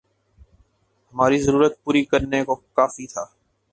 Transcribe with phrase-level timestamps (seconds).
[1.13, 3.25] ہماری ضرورت پوری کرنے کو کافی تھا